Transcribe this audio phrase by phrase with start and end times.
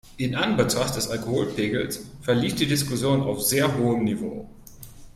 [0.17, 4.49] In Anbetracht des Alkoholpegels verlief die Diskussion auf sehr hohem Niveau.